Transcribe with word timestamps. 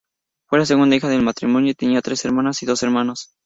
Fue 0.47 0.57
la 0.57 0.65
segunda 0.65 0.95
hija 0.95 1.07
del 1.09 1.21
matrimonio 1.21 1.69
y 1.69 1.75
tenía 1.75 2.01
tres 2.01 2.25
hermanas 2.25 2.63
y 2.63 2.65
dos 2.65 2.81
hermanos. 2.81 3.35